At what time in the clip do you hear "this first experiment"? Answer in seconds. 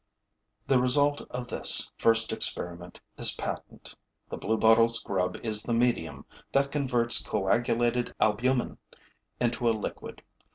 1.47-2.99